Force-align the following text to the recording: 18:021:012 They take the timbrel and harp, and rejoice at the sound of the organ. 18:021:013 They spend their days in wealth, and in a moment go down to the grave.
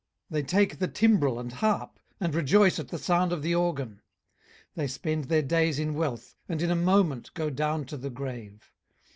18:021:012 0.31 0.31
They 0.31 0.43
take 0.47 0.79
the 0.79 0.87
timbrel 0.87 1.39
and 1.39 1.51
harp, 1.53 1.99
and 2.19 2.33
rejoice 2.33 2.79
at 2.79 2.87
the 2.87 2.97
sound 2.97 3.31
of 3.31 3.43
the 3.43 3.53
organ. 3.53 3.99
18:021:013 4.75 4.75
They 4.77 4.87
spend 4.87 5.23
their 5.25 5.41
days 5.43 5.77
in 5.77 5.93
wealth, 5.93 6.35
and 6.49 6.59
in 6.63 6.71
a 6.71 6.75
moment 6.75 7.31
go 7.35 7.51
down 7.51 7.85
to 7.85 7.97
the 7.97 8.09
grave. 8.09 8.71